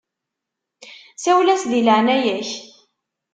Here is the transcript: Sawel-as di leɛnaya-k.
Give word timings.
Sawel-as 1.23 1.63
di 1.71 1.79
leɛnaya-k. 1.81 2.49